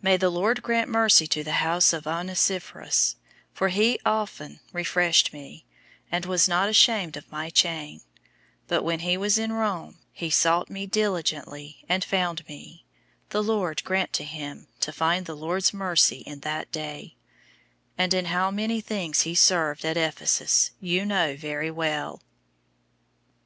001:016 0.00 0.02
May 0.02 0.16
the 0.18 0.28
Lord 0.28 0.62
grant 0.62 0.90
mercy 0.90 1.26
to 1.28 1.42
the 1.42 1.52
house 1.52 1.94
of 1.94 2.04
Onesiphorus, 2.06 3.16
for 3.54 3.70
he 3.70 3.98
often 4.04 4.60
refreshed 4.70 5.32
me, 5.32 5.64
and 6.10 6.26
was 6.26 6.46
not 6.46 6.68
ashamed 6.68 7.16
of 7.16 7.32
my 7.32 7.48
chain, 7.48 8.00
001:017 8.00 8.02
but 8.68 8.82
when 8.82 8.98
he 8.98 9.16
was 9.16 9.38
in 9.38 9.50
Rome, 9.50 9.96
he 10.12 10.28
sought 10.28 10.68
me 10.68 10.84
diligently, 10.86 11.86
and 11.88 12.04
found 12.04 12.46
me 12.46 12.84
001:018 13.30 13.30
(the 13.30 13.42
Lord 13.42 13.82
grant 13.84 14.12
to 14.12 14.24
him 14.24 14.66
to 14.80 14.92
find 14.92 15.24
the 15.24 15.34
Lord's 15.34 15.72
mercy 15.72 16.18
in 16.18 16.40
that 16.40 16.70
day); 16.70 17.16
and 17.96 18.12
in 18.12 18.26
how 18.26 18.50
many 18.50 18.82
things 18.82 19.22
he 19.22 19.34
served 19.34 19.86
at 19.86 19.96
Ephesus, 19.96 20.72
you 20.80 21.06
know 21.06 21.34
very 21.34 21.70
well. 21.70 22.20